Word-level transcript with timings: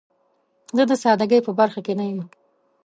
زه 0.75 0.83
د 0.89 0.91
سادګۍ 1.03 1.39
په 1.43 1.51
برخه 1.59 1.79
کې 1.85 1.93
نه 1.99 2.05
یم. 2.09 2.21